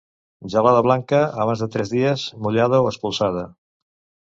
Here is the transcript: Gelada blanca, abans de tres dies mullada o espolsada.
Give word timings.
Gelada 0.53 0.79
blanca, 0.87 1.19
abans 1.43 1.61
de 1.65 1.69
tres 1.77 1.93
dies 1.97 2.25
mullada 2.47 2.83
o 2.87 2.91
espolsada. 2.95 3.47